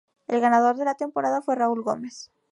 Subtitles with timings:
[0.27, 2.31] El ganador de la temporada fue Raúl Gómez.